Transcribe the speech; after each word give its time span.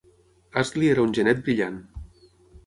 Astley 0.61 0.89
era 0.93 1.03
un 1.09 1.13
genet 1.19 1.45
brillant. 1.49 1.79